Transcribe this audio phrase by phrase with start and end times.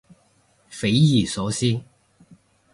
[0.67, 1.79] 匪夷所思